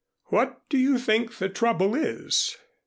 [0.29, 2.57] What do you think the trouble is?"